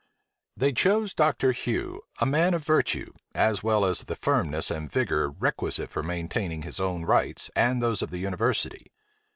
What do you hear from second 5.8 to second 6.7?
for maintaining